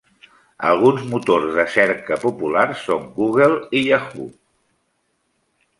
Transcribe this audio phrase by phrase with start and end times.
[0.69, 4.29] Alguns motors de cerca populars són Google, Yahoo!